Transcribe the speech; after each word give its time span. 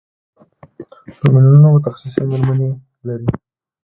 په 1.17 1.25
میلیونونو 1.33 1.67
متخصصې 1.75 2.21
مېرمنې 2.29 2.69
لري. 3.07 3.29